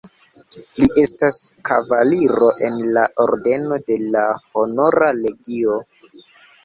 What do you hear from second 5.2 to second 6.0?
Legio.